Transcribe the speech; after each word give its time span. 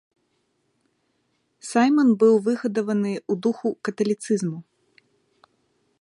Сайман 1.69 2.09
быў 2.23 2.35
выгадаваны 2.49 3.13
ў 3.31 3.45
духу 3.47 3.69
каталіцызму. 3.89 4.57